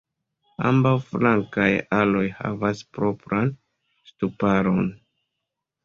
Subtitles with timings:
[0.69, 1.67] Ambaŭ flankaj
[1.99, 3.55] aloj havas propran
[4.13, 4.95] ŝtuparon.